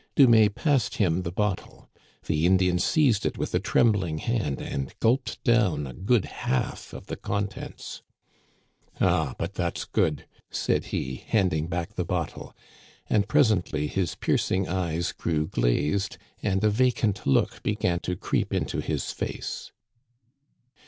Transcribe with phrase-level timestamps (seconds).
[0.15, 1.87] Dumais passed him the bottle.
[2.25, 7.05] The Indian seized it with a trembling hand and gulped down a good half of
[7.05, 8.01] the contents."
[8.99, 12.55] Ah, but that's good,*' said he, handing back the bottle;
[13.11, 18.79] and presently his piercing eyes grew glazed, and a vacant look began to creep into
[18.81, 19.71] his face.